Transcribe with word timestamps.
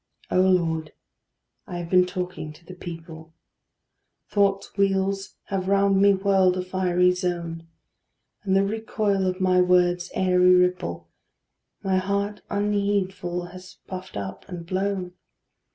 O 0.31 0.39
Lord, 0.41 0.93
I 1.67 1.77
have 1.77 1.91
been 1.91 2.07
talking 2.07 2.51
to 2.53 2.65
the 2.65 2.73
people; 2.73 3.35
Thought's 4.31 4.75
wheels 4.75 5.35
have 5.49 5.67
round 5.67 6.01
me 6.01 6.15
whirled 6.15 6.57
a 6.57 6.63
fiery 6.65 7.11
zone, 7.11 7.67
And 8.41 8.55
the 8.55 8.63
recoil 8.65 9.27
of 9.27 9.39
my 9.39 9.61
words' 9.61 10.09
airy 10.15 10.55
ripple 10.55 11.07
My 11.83 11.97
heart 11.97 12.41
unheedful 12.49 13.49
has 13.51 13.77
puffed 13.85 14.17
up 14.17 14.43
and 14.49 14.65
blown. 14.65 15.13